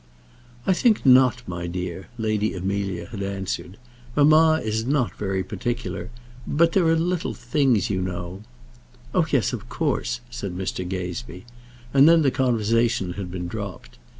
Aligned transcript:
"I 0.65 0.73
think 0.73 1.05
not, 1.05 1.43
my 1.47 1.67
dear," 1.67 2.07
Lady 2.17 2.55
Amelia 2.55 3.09
had 3.09 3.21
answered. 3.21 3.77
"Mamma 4.15 4.59
is 4.63 4.83
not 4.83 5.13
very 5.15 5.43
particular; 5.43 6.09
but 6.47 6.71
there 6.71 6.87
are 6.87 6.95
little 6.95 7.35
things, 7.35 7.91
you 7.91 8.01
know" 8.01 8.41
"Oh, 9.13 9.27
yes, 9.29 9.53
of 9.53 9.69
course," 9.69 10.21
said 10.31 10.57
Mr. 10.57 10.89
Gazebee; 10.89 11.45
and 11.93 12.09
then 12.09 12.23
the 12.23 12.31
conversation 12.31 13.13
had 13.13 13.29
been 13.29 13.47
dropped. 13.47 13.99